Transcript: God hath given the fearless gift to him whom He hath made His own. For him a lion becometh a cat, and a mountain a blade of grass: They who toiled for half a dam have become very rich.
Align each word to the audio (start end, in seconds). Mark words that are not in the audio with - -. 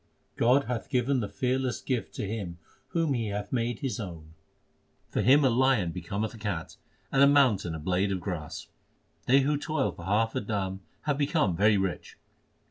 God 0.35 0.63
hath 0.63 0.89
given 0.89 1.19
the 1.19 1.29
fearless 1.29 1.79
gift 1.79 2.15
to 2.15 2.27
him 2.27 2.57
whom 2.87 3.13
He 3.13 3.27
hath 3.27 3.51
made 3.53 3.81
His 3.81 3.99
own. 3.99 4.33
For 5.07 5.21
him 5.21 5.45
a 5.45 5.49
lion 5.51 5.91
becometh 5.91 6.33
a 6.33 6.39
cat, 6.39 6.77
and 7.11 7.21
a 7.21 7.27
mountain 7.27 7.75
a 7.75 7.79
blade 7.79 8.11
of 8.11 8.19
grass: 8.19 8.65
They 9.27 9.41
who 9.41 9.57
toiled 9.59 9.97
for 9.97 10.05
half 10.05 10.33
a 10.33 10.41
dam 10.41 10.81
have 11.01 11.19
become 11.19 11.55
very 11.55 11.77
rich. 11.77 12.17